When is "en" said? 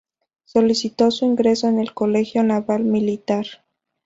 1.67-1.79